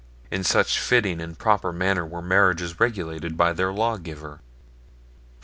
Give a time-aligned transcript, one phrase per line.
[0.31, 4.37] In such fitting and proper manner were marriages regulated by their lawgiver.
[4.41, 4.41] IV.